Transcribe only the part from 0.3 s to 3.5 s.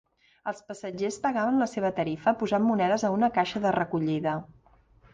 Els passatgers pagaven la seva tarifa posant monedes a una